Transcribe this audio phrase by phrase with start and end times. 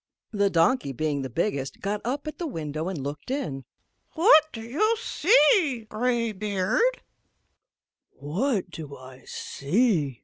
[0.31, 3.65] The donkey, being the biggest, got up at the window and looked in.
[4.13, 8.19] "What do you see, Greybeard?" said the cock.
[8.19, 10.19] "What do I see?"